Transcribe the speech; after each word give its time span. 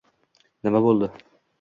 Nima 0.69 0.83
bo‘ldi? 0.89 1.13